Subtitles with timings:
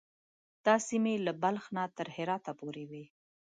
[0.65, 3.03] دا سیمې له بلخ نه تر هرات پورې وې.